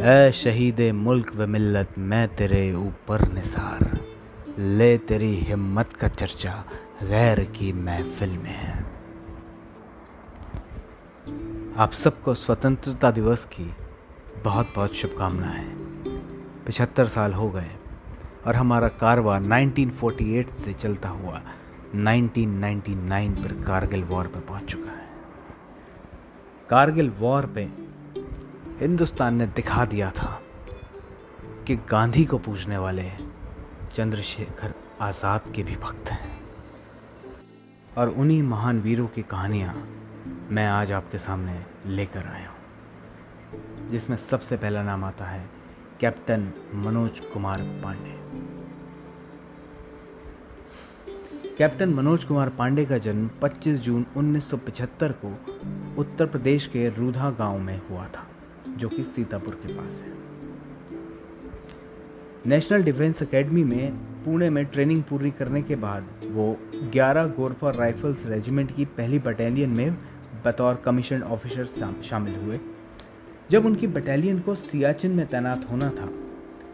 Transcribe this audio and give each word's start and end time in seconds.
ए 0.00 0.32
शहीद 0.32 0.80
मुल्क 0.80 1.36
व 1.36 1.46
मिल्लत, 1.46 1.88
मैं 1.98 2.36
तेरे 2.36 2.74
ऊपर 2.74 3.32
निसार। 3.32 4.00
ले 4.58 4.98
तेरी 4.98 5.34
हिम्मत 5.34 5.92
का 5.92 6.08
चर्चा, 6.08 6.64
गैर 7.02 7.44
की 7.44 7.72
महफिल 7.72 8.30
में 8.30 8.50
है। 8.50 8.86
आप 11.76 11.92
सबको 11.92 12.34
स्वतंत्रता 12.34 13.10
दिवस 13.10 13.44
की 13.44 13.74
बहुत 14.44 14.72
बहुत 14.76 14.94
शुभकामनाएँ। 14.94 15.68
पचहत्तर 16.66 17.06
साल 17.06 17.32
हो 17.32 17.50
गए 17.50 17.70
और 18.46 18.56
हमारा 18.56 18.88
कारवा 18.88 19.38
1948 19.38 20.50
से 20.50 20.72
चलता 20.72 21.08
हुआ 21.08 21.42
1999 21.94 23.44
पर 23.44 23.64
कारगिल 23.66 24.04
वॉर 24.04 24.26
पर 24.26 24.40
पहुँच 24.40 24.64
चुका 24.64 24.90
है। 24.90 25.08
कारगिल 26.70 27.10
वॉर 27.10 27.46
पे 27.46 27.87
हिंदुस्तान 28.80 29.34
ने 29.34 29.46
दिखा 29.46 29.84
दिया 29.84 30.10
था 30.10 30.28
कि 31.66 31.76
गांधी 31.90 32.24
को 32.24 32.38
पूजने 32.38 32.76
वाले 32.78 33.04
चंद्रशेखर 33.94 34.74
आज़ाद 35.00 35.50
के 35.54 35.62
भी 35.62 35.76
भक्त 35.76 36.10
हैं। 36.10 36.38
और 37.98 38.08
उन्हीं 38.08 38.42
महान 38.42 38.80
वीरों 38.80 39.06
की 39.06 39.22
कहानियाँ 39.22 39.74
मैं 40.50 40.66
आज 40.66 40.92
आपके 40.92 41.18
सामने 41.18 41.58
लेकर 41.86 42.26
आया 42.26 42.48
हूँ, 42.48 43.90
जिसमें 43.90 44.16
सबसे 44.16 44.56
पहला 44.56 44.82
नाम 44.82 45.04
आता 45.04 45.24
है 45.24 45.44
कैप्टन 46.00 46.52
मनोज 46.76 47.20
कुमार 47.32 47.62
पांडे। 47.84 48.16
कैप्टन 51.58 51.94
मनोज 51.94 52.24
कुमार 52.24 52.48
पांडे 52.48 52.84
का 52.86 52.98
जन्म 53.00 53.28
25 53.42 53.80
जून 53.80 54.06
1975 54.16 55.12
को 55.24 55.36
उत्तर 56.00 56.26
प्रदेश 56.26 56.66
के 56.66 56.88
रूधा 56.90 57.30
गाँव 57.38 57.58
में 57.58 57.80
हुआ 57.90 58.06
था। 58.06 58.26
जो 58.78 58.88
कि 58.88 59.04
सीतापुर 59.04 59.54
के 59.54 59.74
पास 59.74 60.00
है। 60.00 60.16
नेशनल 62.46 62.82
डिफेंस 62.82 63.22
एकेडमी 63.22 63.64
में 63.64 63.96
पुणे 64.24 64.50
में 64.50 64.64
ट्रेनिंग 64.64 65.02
पूरी 65.02 65.30
करने 65.30 65.62
के 65.62 65.76
बाद 65.76 66.06
वो 66.24 66.56
11 66.94 67.26
गोरफा 67.26 67.70
राइफल्स 67.70 68.26
रेजिमेंट 68.26 68.74
की 68.76 68.84
पहली 68.84 69.18
बटालियन 69.18 69.70
में 69.70 69.96
बतौर 70.44 70.74
कमीशन 70.74 71.22
ऑफिसर 71.22 71.66
शामिल 72.04 72.34
हुए। 72.34 72.60
जब 73.50 73.66
उनकी 73.66 73.86
बटालियन 73.86 74.40
को 74.40 74.54
सियाचिन 74.54 75.10
में 75.10 75.26
तैनात 75.26 75.66
होना 75.70 75.90
था, 75.90 76.08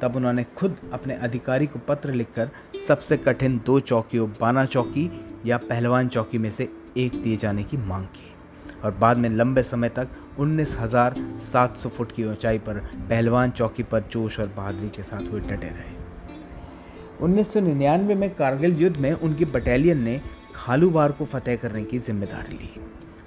तब 0.00 0.16
उन्होंने 0.16 0.44
खुद 0.56 0.76
अपने 0.92 1.14
अधिकारी 1.14 1.66
को 1.66 1.78
पत्र 1.78 2.12
लिखकर 2.12 2.50
सबसे 2.88 3.16
कठिन 3.16 3.60
दो 3.66 3.80
चौकियों, 3.80 4.28
बाना 4.40 4.64
चौकी 4.64 5.10
या 5.46 5.56
पहलवान 5.58 6.08
चौकी 6.08 6.38
में 6.38 6.50
से 6.50 6.68
एक 6.96 7.22
दिए 7.22 7.36
जाने 7.36 7.64
की 7.64 7.76
मांग 7.76 8.06
की 8.06 8.32
और 8.84 8.94
बाद 8.94 9.16
में 9.16 9.28
लंबे 9.28 9.62
समय 9.62 9.88
तक 9.88 10.08
19,700 10.40 11.88
फुट 11.88 12.12
की 12.12 12.24
ऊंचाई 12.24 12.58
पर 12.58 12.78
पहलवान 13.08 13.50
चौकी 13.50 13.82
पर 13.82 14.00
जोश 14.12 14.38
और 14.40 14.46
बहादुरी 14.46 14.88
के 14.88 15.02
साथ 15.02 15.30
हुए 15.30 15.40
डटे 15.40 15.66
रहे। 15.66 15.94
1999 17.22 18.14
में 18.14 18.30
कारगिल 18.34 18.76
युद्ध 18.76 18.96
में 18.96 19.12
उनकी 19.12 19.44
बटालियन 19.44 20.02
ने 20.02 20.20
खालूबार 20.54 21.12
को 21.12 21.24
फतेह 21.24 21.56
करने 21.56 21.84
की 21.84 21.98
ज़िम्मेदारी 21.98 22.56
ली 22.56 22.70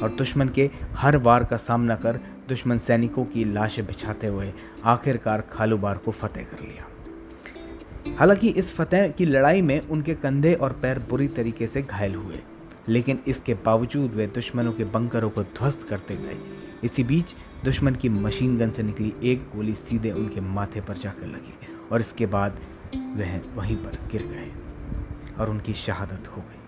और 0.03 0.09
दुश्मन 0.09 0.49
के 0.49 0.69
हर 0.95 1.17
वार 1.17 1.43
का 1.43 1.57
सामना 1.57 1.95
कर 1.95 2.19
दुश्मन 2.49 2.77
सैनिकों 2.77 3.25
की 3.25 3.43
लाशें 3.43 3.85
बिछाते 3.85 4.27
हुए 4.27 4.51
आखिरकार 4.85 5.41
खालूबार 5.51 5.97
को 5.97 6.11
फतेह 6.11 6.43
कर 6.43 6.59
लिया। 6.59 8.15
हालाँकि 8.19 8.49
इस 8.49 8.73
फतेह 8.75 9.07
की 9.07 9.25
लड़ाई 9.25 9.61
में 9.61 9.79
उनके 9.79 10.13
कंधे 10.15 10.53
और 10.53 10.73
पैर 10.73 10.99
बुरी 10.99 11.27
तरीके 11.27 11.67
से 11.67 11.81
घायल 11.81 12.15
हुए 12.15 12.39
लेकिन 12.87 13.19
इसके 13.27 13.53
बावजूद 13.65 14.11
वे 14.11 14.27
दुश्मनों 14.27 14.73
के 14.73 14.83
बंकरों 14.83 15.29
को 15.29 15.43
ध्वस्त 15.43 15.87
करते 15.87 16.15
गए। 16.15 16.37
इसी 16.83 17.03
बीच 17.03 17.35
दुश्मन 17.65 17.95
की 17.95 18.09
मशीन 18.09 18.57
गन 18.57 18.71
से 18.71 18.83
निकली 18.83 19.13
एक 19.23 19.49
गोली 19.55 19.75
सीधे 19.75 20.11
उनके 20.11 20.41
माथे 20.41 20.81
पर 20.81 20.97
जाकर 20.97 21.27
लगी 21.27 21.53
और 21.91 21.99
इसके 21.99 22.25
बाद 22.25 22.59
वह 22.95 23.41
वहीं 23.55 23.75
पर 23.75 23.97
गिर 24.11 24.23
गए 24.23 24.51
और 25.39 25.49
उनकी 25.49 25.73
शहादत 25.73 26.27
हो 26.27 26.41
गई। 26.41 26.59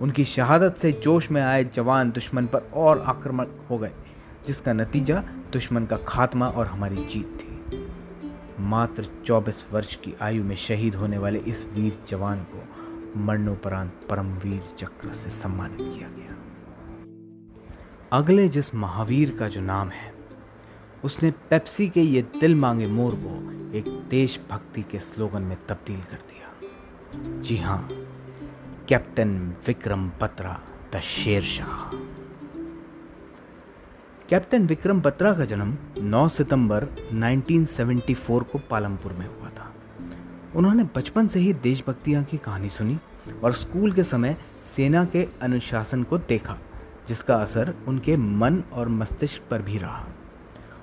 उनकी 0.00 0.24
शहादत 0.24 0.76
से 0.76 0.92
जोश 0.92 1.30
में 1.30 1.42
आए 1.42 1.64
जवान 1.64 2.10
दुश्मन 2.10 2.46
पर 2.46 2.70
और 2.74 3.00
आक्रमण 3.00 3.46
हो 3.70 3.78
गए, 3.78 3.92
जिसका 4.46 4.72
नतीजा 4.72 5.22
दुश्मन 5.52 5.86
का 5.86 5.96
खात्मा 5.96 6.48
और 6.48 6.66
हमारी 6.66 6.96
जीत 6.96 7.38
थी। 7.40 7.86
मात्र 8.60 9.08
24 9.26 9.66
वर्ष 9.72 9.96
की 9.96 10.14
आयु 10.22 10.44
में 10.44 10.56
शहीद 10.56 10.94
होने 10.94 11.18
वाले 11.18 11.38
इस 11.38 11.66
वीर 11.72 11.98
जवान 12.08 12.46
को 12.54 12.68
मरणोपरांत 13.20 13.92
परमवीर 14.10 14.62
चक्र 14.78 15.12
से 15.12 15.30
सम्मानित 15.30 15.78
किया 15.78 16.08
गया। 16.08 16.35
अगले 18.16 18.48
जिस 18.48 18.74
महावीर 18.74 19.30
का 19.30 19.48
जो 19.48 19.60
नाम 19.60 19.88
है, 19.88 20.12
उसने 21.04 21.30
पेप्सी 21.30 21.88
के 21.88 22.00
ये 22.00 22.22
दिल 22.22 22.54
मांगे 22.54 22.86
मोर 22.86 23.14
को 23.14 23.32
एक 23.78 23.88
देशभक्ति 24.10 24.82
के 24.82 24.98
स्लोगन 24.98 25.42
में 25.42 25.56
तब्दील 25.68 26.00
कर 26.00 26.16
दिया। 26.16 27.40
जी 27.40 27.56
हाँ 27.56 27.88
captain 28.88 29.36
Vikram 29.66 30.08
Batra 30.08 30.60
the 30.94 31.00
Sher 31.00 31.42
Shah 31.42 31.90
captain 34.28 34.66
Vikram 34.66 35.00
Batra 35.00 35.32
का 35.34 35.44
जन्म 35.44 35.76
9 35.98 36.28
सितंबर 36.28 36.86
1974 37.12 38.42
को 38.42 38.58
पालमपुर 38.70 39.12
में 39.12 39.26
हुआ 39.26 39.48
था। 39.48 39.72
उन्होंने 40.56 40.84
बचपन 40.96 41.26
से 41.26 41.40
ही 41.40 41.52
देशभक्तियाँ 41.52 42.24
की 42.24 42.36
कहानी 42.36 42.68
सुनी 42.68 42.98
और 43.44 43.52
स्कूल 43.52 43.92
के 43.92 44.04
समय 44.04 44.36
सेना 44.76 45.04
के 45.04 45.28
अनुशासन 45.42 46.02
को 46.02 46.18
देखा। 46.18 46.58
जिसका 47.08 47.34
असर 47.34 47.74
उनके 47.88 48.16
मन 48.16 48.62
और 48.72 48.88
मस्तिष्क 48.88 49.42
पर 49.50 49.62
भी 49.62 49.78
रहा। 49.78 50.06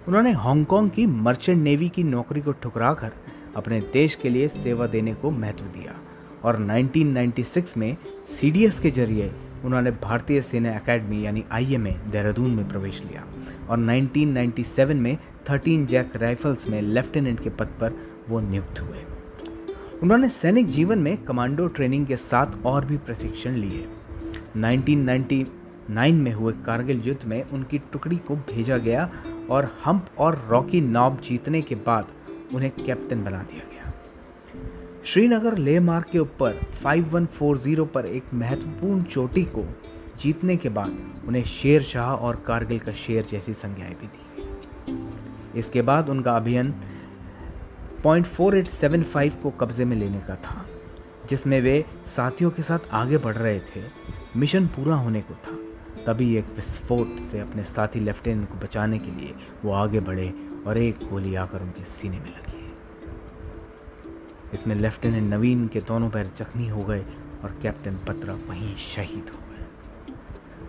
उन्होंने 0.08 0.32
हांगकांग 0.32 0.90
की 0.90 1.06
मर्चेंट 1.06 1.64
नेवी 1.64 1.90
की 1.90 2.04
नौकरी 2.04 2.42
को 2.42 2.52
ठुकराकर 2.52 3.12
अपने 3.56 3.80
देश 3.80 4.16
के 4.16 4.30
लिए 4.30 4.48
सेवा 4.48 4.88
देने 4.88 5.14
को 5.14 5.32
महत्व 5.32 5.66
दिया 5.66 5.96
और 6.44 6.58
1996 6.62 7.78
में 7.78 7.98
सीडीएस 8.30 8.80
के 8.80 8.92
ज़रिए 8.92 9.36
उन्होंने 9.64 9.92
भारतीय 9.92 10.42
सेना 10.42 10.70
एकेडमी 10.70 11.26
यानी 11.26 11.44
आईएमए 11.52 11.92
देहरादून 11.92 12.52
में 12.52 12.70
प्रवेश 12.70 13.04
लिया 13.04 13.24
और 13.70 13.80
1997 13.80 14.94
में 14.94 15.18
13 15.50 15.86
जैक 15.86 16.16
राइफल्स 16.16 16.68
में 16.68 16.82
लेफ्टिनेंट 16.82 17.40
के 17.40 17.50
पद 17.50 17.66
पर 17.66 17.94
वो 18.30 18.40
नियुक्त 18.40 18.82
हुए। 18.82 18.98
उन्होंने 20.04 20.30
सैनिक 20.30 20.68
जीवन 20.68 21.00
में 21.00 21.24
कमांडो 21.24 21.68
ट्रेनिंग 21.68 22.08
के 22.08 22.18
साथ 22.18 22.66
और 22.66 22.86
भी 22.86 22.98
प्रशिक्षण 22.98 23.52
लिए। 23.52 23.88
1999 25.84 26.14
में 26.14 26.34
हुए 26.34 26.54
कारगिल 26.54 27.02
युद्ध 27.06 27.26
में 27.26 27.50
उनकी 27.50 27.80
टुकड़ी 27.80 28.16
को 28.16 28.36
भेजा 28.36 28.78
गया 28.78 29.12
और 29.50 29.78
हम्प 29.86 30.08
और 30.18 30.48
रॉकी 30.50 30.82
नॉब 30.82 31.22
जीतने 31.22 31.62
के 31.62 31.76
बाद 31.76 32.08
उन्हें 32.54 32.72
कैप्टन 32.72 33.24
बना 33.24 33.44
दिया 33.44 33.64
गया। 33.74 33.94
श्रीनगर 35.06 35.58
लेह 35.58 35.82
मार्ग 35.82 36.06
के 36.12 36.20
ऊपर 36.20 36.60
5140 36.86 37.88
पर 37.88 38.06
एक 38.06 38.24
महत्वपूर्ण 38.34 39.04
चोटी 39.04 39.44
को 39.44 39.66
जीतने 40.20 40.56
के 40.56 40.70
बाद 40.70 40.98
उन्हें 41.28 41.44
शेर 41.44 41.82
शाह 41.82 42.16
और 42.16 42.36
कारगिल 42.36 42.80
का 42.80 42.92
शेर 42.92 43.26
जैसी 43.32 43.54
संज्ञाएँ 43.54 43.96
भी 43.96 44.08
दी 44.08 44.20
इसके 45.60 45.82
बाद 45.82 46.10
उनका 46.10 46.36
अभियान 46.36 46.74
point 48.04 48.26
four 48.26 48.58
eight 48.58 48.68
seven 48.68 49.04
five 49.04 49.36
को 49.44 49.50
कब्जे 49.50 49.86
में 49.86 49.98
लेने 49.98 50.20
का 50.20 50.36
था, 50.36 50.66
जिसमें 51.30 51.62
वे 51.62 51.86
साथियों 52.06 52.52
के 52.52 52.64
साथ 52.64 52.80
आगे 52.92 53.18
बढ़ 53.18 53.36
रहे 53.36 53.60
थे। 53.60 53.82
मिशन 54.38 54.68
पूरा 54.68 54.96
होने 54.96 55.22
को 55.22 55.34
था। 55.34 55.73
तभी 56.08 56.36
एक 56.36 56.46
विस्फोट 56.56 57.20
से 57.22 57.40
अपने 57.40 57.64
साथी 57.64 58.00
लेफ्टिनेंट 58.00 58.50
को 58.50 58.56
बचाने 58.56 59.00
के 59.00 59.12
लिए 59.12 59.34
वो 59.66 59.72
आगे 59.74 60.00
बढ़े 60.00 60.34
और 60.68 60.78
एक 60.78 61.08
गोली 61.10 61.36
आकर 61.36 61.62
उनके 61.62 61.84
सीने 61.84 62.20
में 62.20 62.30
लगी। 62.30 62.62
इसमें 64.54 64.76
लेफ्टिनेंट 64.76 65.34
नवीन 65.34 65.68
के 65.68 65.82
दोनों 65.82 66.10
पैर 66.10 66.32
जख्मी 66.38 66.68
हो 66.68 66.84
गए 66.84 67.06
और 67.44 67.58
कैप्टन 67.62 67.96
पत्रा 68.08 68.34
वहीं 68.50 68.76
शहीद 68.76 69.30
हो 69.30 69.38
गए। 69.40 69.66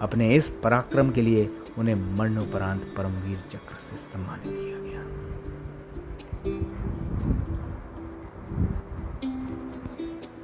अपने 0.01 0.35
इस 0.35 0.49
पराक्रम 0.65 1.11
के 1.11 1.23
लिए 1.23 1.49
उन्हें 1.79 1.95
मरणोपरांत 2.17 2.83
परमवीर 2.97 3.43
चक्र 3.51 3.77
से 3.79 3.97
सम्मानित 3.97 4.57
किया 4.57 4.79
गया। 4.79 5.03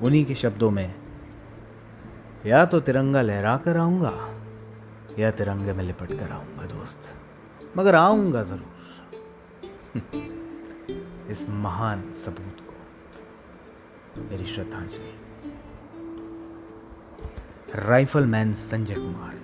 उन्हीं 0.02 0.24
के 0.24 0.34
शब्दों 0.34 0.70
में, 0.70 0.94
या 2.46 2.64
तो 2.64 2.80
तिरंगा 2.80 3.22
लहरा 3.22 3.56
कर 3.56 3.76
आऊँगा 3.76 4.12
या 5.20 5.30
तिरंगे 5.30 5.72
में 5.72 5.84
लिपट 5.84 6.12
कर 6.12 6.30
आऊँगा, 6.32 6.66
दोस्त। 6.66 7.08
मगर 7.76 7.94
आऊँगा 7.94 8.42
ज़रूर। 8.42 8.78
इस 11.30 11.48
महान 11.48 12.12
सबूत 12.14 12.60
को 12.60 14.22
मेरी 14.22 14.44
श्रद्धांजलि। 14.44 15.12
Rifleman 17.74 18.52
Sanjay 18.52 18.94
Kumar. 18.94 19.34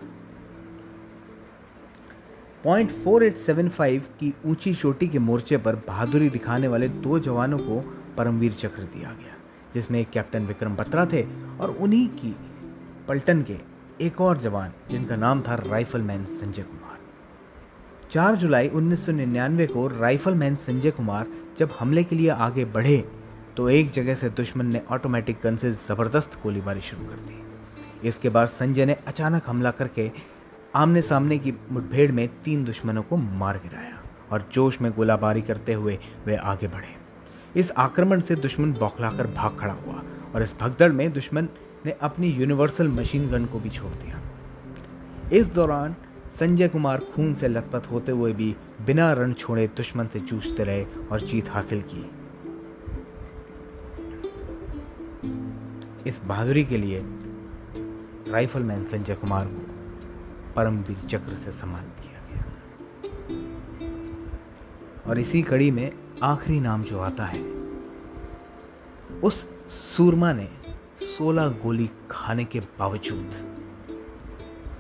Point 2.65 2.91
four 2.91 3.25
eight 3.25 3.37
seven 3.37 3.69
five 3.69 4.03
की 4.21 4.35
ऊँची 4.47 4.75
चोटी 4.75 5.09
के 5.09 5.19
मोर्चे 5.19 5.57
पर 5.57 5.77
बहादुरी 5.77 6.31
दिखाने 6.31 6.69
वाले 6.69 6.89
दो 6.89 7.19
जवानों 7.19 7.59
को 7.59 7.81
परमवीर 8.19 8.53
चक्र 8.53 8.83
दिया 8.83 9.13
गया, 9.13 9.35
जिसमें 9.75 10.01
एक 10.01 10.11
कैप्टन 10.11 10.47
विक्रम 10.47 10.77
बत्रा 10.77 11.07
थे 11.07 11.23
और 11.61 11.77
उन्हीं 11.81 12.09
की 12.09 12.37
पलटन 13.09 13.43
के 13.43 13.76
एक 14.01 14.21
और 14.21 14.39
जवान, 14.39 14.73
जिनका 14.91 15.17
नाम 15.17 15.41
था 15.43 15.55
राइफलमैन 15.57 16.25
संजय 16.25 16.63
कुमार। 16.63 16.99
4 18.11 18.35
जुलाई 18.37 18.69
1999 18.71 19.67
को 19.67 19.87
राइफलमैन 19.91 20.55
संजय 20.57 20.91
कुमार 20.91 21.27
जब 21.59 21.71
हमले 21.79 22.05
के 22.05 22.17
लिए 22.17 22.29
आगे 22.31 22.65
बढ़े 22.67 22.99
तो 23.57 23.69
एक 23.71 23.91
जगह 23.91 24.15
से 24.15 24.29
दुश्मन 24.31 24.67
ने 24.67 24.83
ऑटोमेटिक 24.91 25.39
गन 25.45 25.57
से 25.57 25.73
ज़बरदस्त 25.73 26.39
गोलीबारी 26.43 26.81
शुरू 26.81 27.05
कर 27.05 27.17
दी। 27.19 28.09
इसके 28.09 28.29
बाद 28.29 28.49
संजय 28.49 28.87
ने 28.87 28.97
अचानक 29.07 29.43
हमला 29.47 29.71
करके 29.71 30.11
आमने 30.75 31.03
सामने 31.03 31.39
की 31.39 31.55
मुठभेड़ 31.71 32.11
में 32.13 32.29
तीन 32.45 32.65
दुश्मनों 32.65 33.03
को 33.03 33.17
मार 33.17 33.59
गिराया 33.59 34.01
और 34.33 34.49
जोश 34.53 34.81
में 34.81 34.93
गोलाबारी 34.93 35.43
करते 35.43 35.73
हुए 35.73 35.99
वे 36.27 36.37
आगे 36.37 36.69
बढ़े। 36.69 36.95
इस 37.57 37.71
आक्रमण 37.79 38.21
से 38.21 38.35
दुश्मन 38.37 38.73
बौखलाकर 38.75 39.27
भाग 39.27 39.59
खड़ा 39.61 39.73
हुआ 39.75 40.03
और 40.35 40.43
इस 40.43 40.55
भगदड़ 40.61 40.93
में 40.93 41.13
दुश्मन 41.13 41.49
ने 41.87 41.93
अपनी 41.93 42.29
यूनिवर्सल 42.29 42.89
मशीन 42.89 43.29
गन 43.31 43.45
को 43.45 43.59
भी 43.61 43.71
छोड़ 43.71 43.93
दिया। 43.93 44.21
इस 45.33 45.47
दौरान 45.47 45.95
संजय 46.41 46.69
कुमार 46.69 47.01
खून 47.15 47.35
से 47.35 47.49
लथपथ 47.49 47.91
होते 47.91 48.13
हुए 48.13 48.33
भी 48.33 48.57
बिना 48.87 49.13
रण 49.13 49.33
छोड़े 49.33 49.67
दुश्मन 49.77 50.07
से 50.07 50.21
जूझते 50.21 50.65
रहे 50.65 50.85
और 50.85 51.21
जीत 51.21 51.49
हासिल 51.49 51.83
की। 51.83 52.11
इस 56.07 56.21
बहादुरी 56.25 56.65
के 56.65 56.79
लिए 56.79 57.03
राइफलमैन 58.29 58.85
संजय 58.85 59.15
कुमार 59.15 59.47
को 59.47 59.67
परमवीर 60.55 60.97
चक्र 61.09 61.35
से 61.35 61.53
सम्मानित 61.53 61.95
किया 62.03 62.21
गया। 62.29 62.45
और 65.07 65.19
इसी 65.19 65.43
कड़ी 65.43 65.71
में 65.71 65.93
आखिरी 66.23 66.61
नाम 66.61 66.83
जो 66.83 66.99
आता 66.99 67.25
है, 67.25 67.43
उस 69.25 69.49
सूरमा 69.69 70.33
ने 70.33 70.49
16 70.99 71.49
गोली 71.63 71.89
खाने 72.11 72.45
के 72.45 72.61
बावजूद 72.79 73.33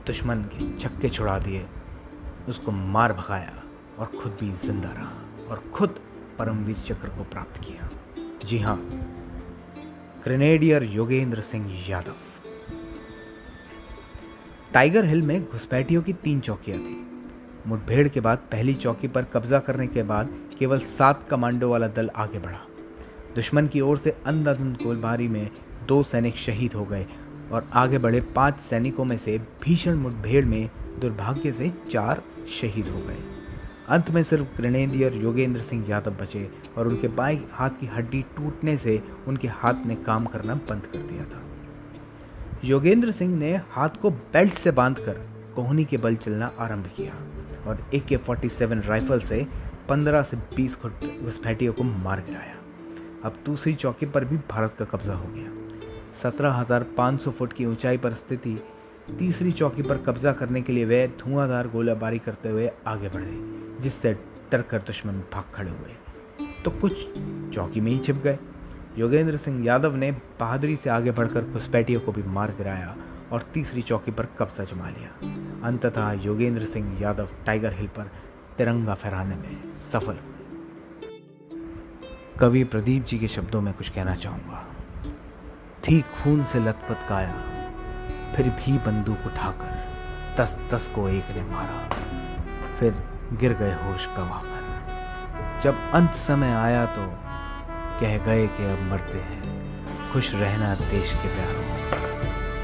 दुश्मन 0.07 0.43
के 0.53 0.69
छक्के 0.79 1.09
छुड़ा 1.09 1.39
दिए, 1.39 1.65
उसको 2.49 2.73
मार 2.73 3.13
भगाया 3.13 3.63
और 3.99 4.07
खुद 4.13 4.37
भी 4.41 4.51
ज़िंदा 4.57 4.93
रहा 4.93 5.49
और 5.51 5.63
खुद 5.75 5.99
परमवीर 6.39 6.77
चक्र 6.87 7.09
को 7.09 7.25
प्राप्त 7.25 7.61
किया। 7.65 7.89
जी 8.45 8.59
हाँ 8.59 8.77
grenadier 10.25 10.85
Yogendra 10.85 11.41
Singh 11.41 11.69
Yadav. 11.89 12.15
Tiger 14.75 15.05
Hill 15.05 15.23
में 15.23 15.45
घुसपैठियों 15.45 16.03
की 16.03 16.13
तीन 16.15 16.41
चौकियाँ 16.41 16.79
थी। 16.79 16.97
मुठभेड़ 17.67 18.09
के 18.09 18.21
बाद 18.21 18.49
पहली 18.53 18.75
चौकी 18.77 19.09
पर 19.09 19.25
कब्जा 19.25 19.59
करने 19.59 19.87
के 19.87 20.03
बाद 20.05 20.35
केवल 20.59 20.81
सात 20.89 21.29
कमांडो 21.29 21.71
वाला 21.71 21.89
दल 21.89 22.11
आगे 22.17 22.39
बढ़ा। 22.39 22.61
दुश्मन 23.35 23.67
की 23.67 23.81
ओर 23.81 23.99
से 23.99 24.17
अंधाधुंध 24.27 24.77
गोलबारी 24.83 25.29
में 25.29 25.51
दो 25.89 26.03
सैनिक 26.03 26.37
शहीद 26.37 26.75
हो 26.75 26.85
गए 26.85 27.07
और 27.53 27.69
आगे 27.73 27.99
बढ़े 27.99 28.21
पाँच 28.21 28.61
सैनिकों 28.61 29.05
में 29.05 29.19
से 29.19 29.39
भीषण 29.39 29.95
मुठभेड़ 29.95 30.45
में 30.45 30.71
दुर्भाग्य 30.99 31.53
से 31.53 31.73
चार 31.91 32.23
शहीद 32.61 32.89
हो 32.89 33.01
गए। 33.01 33.19
अंत 33.89 34.11
में 34.11 34.23
सिर्फ़ 34.23 34.57
ग्रेनेडियर 34.57 35.15
योगेंद्र 35.15 35.61
सिंह 35.61 35.91
यादव 35.91 36.11
बचे 36.11 36.51
और 36.79 36.89
उनके 36.89 37.09
बाएँ 37.09 37.49
हाथ 37.53 37.71
की 37.71 37.87
हड्डी 37.87 38.23
टूटने 38.23 38.77
से 38.77 39.03
उनके 39.27 39.49
हाथ 39.49 39.87
ने 39.87 39.95
काम 39.95 40.27
करना 40.27 40.55
बंद 40.55 40.87
कर 40.87 40.99
दिया 40.99 41.25
था। 41.25 41.43
योगेंद्र 42.65 43.11
सिंह 43.11 43.37
ने 43.37 43.61
हाथ 43.71 43.89
को 43.89 44.11
बेल्ट 44.11 44.53
से 44.53 44.71
बांधकर 44.71 45.21
कोहनी 45.57 45.85
के 45.85 45.97
बल 45.97 46.17
चलना 46.17 46.53
आरंभ 46.59 46.91
किया 46.97 47.15
और 47.67 47.91
ए 47.95 47.99
के 47.99 48.17
फोर्टी 48.17 48.49
सेवन 48.49 48.81
राइफल 48.81 49.21
से 49.21 49.47
15 49.89 50.23
से 50.23 50.37
20 50.57 50.77
घुसपैठियों 51.23 51.73
को 51.73 51.83
मार 51.83 52.21
गिराया। 52.21 52.57
अब 53.25 53.39
दूसरी 53.47 53.75
चौकी 53.75 54.07
पर 54.07 54.25
भी 54.25 54.37
भारत 54.37 54.75
का 54.79 54.85
कब्जा 54.85 55.15
हो 55.15 55.29
गया। 55.29 55.66
17,500 56.23 57.31
फुट 57.31 57.53
की 57.53 57.67
ऊंचाई 57.67 57.97
पर 57.97 58.13
स्थिति 58.13 58.61
तीसरी 59.19 59.53
चौकी 59.53 59.83
पर 59.83 59.99
कब्जा 59.99 60.33
करने 60.33 60.63
के 60.63 60.73
लिए 60.73 60.85
वे 60.85 61.07
धुआंधार 61.09 61.69
गोलाबारी 61.69 62.19
करते 62.19 62.49
हुए 62.49 62.71
आगे 62.87 63.09
बढ़े 63.09 63.81
जिससे 63.83 64.13
डर 64.53 64.63
कर 64.63 64.79
दुश्मन 64.79 65.13
भाग 65.33 65.45
खड़े 65.55 65.71
हुए। 65.71 66.49
तो 66.65 66.71
कुछ 66.71 66.93
चौकी 67.55 67.81
में 67.81 67.93
ही 67.93 67.99
छिप 67.99 68.17
गए। 68.17 68.39
योगेंद्र 68.99 69.37
सिंह 69.37 69.67
यादव 69.67 69.97
ने 69.97 70.11
बहादुरी 70.13 70.77
से 70.77 70.91
आगे 70.91 71.11
बढ़कर 71.11 71.45
घुसपैठियों 71.45 72.01
को 72.01 72.13
भी 72.13 72.23
मार 72.23 72.51
गिराया 72.51 72.97
और 73.33 73.43
तीसरी 73.43 73.83
चौकी 73.83 74.11
पर 74.11 74.27
कब्जा 74.39 74.65
जमा 74.65 74.89
लिया। 74.89 75.11
अंततः 75.67 76.13
योगेंद्र 76.13 76.65
सिंह 76.65 77.03
यादव 77.03 77.29
टाइगर 77.47 77.73
हिल 77.73 77.87
पर 77.87 78.11
तिरंगा 78.59 78.95
फहराने 78.95 79.37
में 79.37 79.75
सफल 79.75 80.13
हुए। 80.13 80.33
कवि 82.41 82.65
प्रदीप 82.65 83.05
जी 83.05 83.19
के 83.19 83.29
शब्दों 83.29 83.61
में 83.61 83.75
कुछ 83.75 83.89
कहना 83.89 84.15
चाहूँगा। 84.15 84.76
थी 85.89 86.01
खून 86.15 86.43
से 86.45 86.59
लथपथ 86.61 87.09
काया, 87.09 87.35
फिर 88.35 88.49
भी 88.51 88.73
बंदूक 88.87 89.27
उठाकर 89.27 89.73
तस 90.39 90.59
तस 90.71 90.85
को 90.95 91.09
एक 91.09 91.27
ने 91.37 91.43
मारा, 91.51 91.79
फिर 92.79 92.91
गिर 93.41 93.53
गए 93.53 93.75
होश 93.83 94.07
गवाकर। 94.17 95.61
जब 95.63 95.75
अंत 95.95 96.13
समय 96.15 96.53
आया 96.55 96.85
तो 96.97 97.05
कह 98.01 98.17
गए 98.27 98.47
कि 98.49 98.65
अब 98.65 98.81
मरते 98.91 99.19
हैं, 99.21 99.43
खुश 100.13 100.27
रहना 100.35 100.75
देश 100.75 101.13
के 101.13 101.29
प्यारों, 101.29 101.69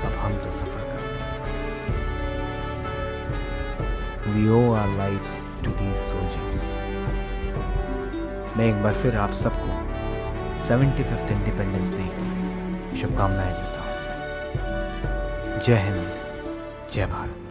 अब 0.03 0.13
हम 0.19 0.33
तो 0.45 0.51
सफ़र 0.51 0.83
करते 0.91 1.19
हैं। 1.21 1.33
We 4.27 4.45
owe 4.51 4.61
our 4.75 4.89
life 4.99 5.25
to 5.65 5.71
soldiers 6.03 6.57
मैं 8.57 8.67
एक 8.67 8.83
बार 8.83 8.95
फिर 8.95 9.17
आप 9.19 9.33
सबको 9.39 9.71
सेवेंटी 10.69 11.03
फिफ्थ 11.05 11.31
इंडिपेंडेंस 11.33 11.93
डे 11.93 12.07
की 12.09 12.42
शुभकामनाएँ 13.01 13.55
देता 13.55 13.81
हूँ। 13.81 13.89
जय 15.65 15.77
हिंद 15.77 16.91
जय 16.93 17.07
भारत। 17.07 17.42